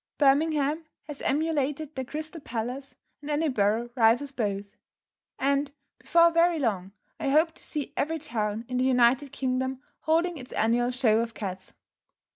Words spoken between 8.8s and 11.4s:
United Kingdom holding its annual show of